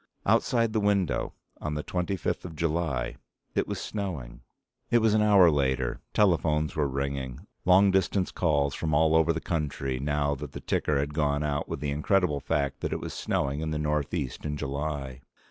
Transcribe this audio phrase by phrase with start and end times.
[0.25, 3.17] Outside the window on the twenty fifth of July
[3.53, 4.41] it was snowing.
[4.89, 6.01] It was an hour later.
[6.11, 7.45] Telephones were ringing.
[7.65, 11.69] Long distance calls from all over the country now that the ticker had gone out
[11.69, 15.21] with the incredible fact that it was snowing in the Northeast in July.